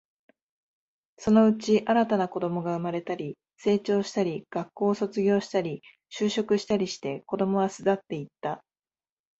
[1.19, 8.63] そのうち、新たな子供が生まれたり、成長したり、学校を卒業したり、就職したりして、子供は巣立っていった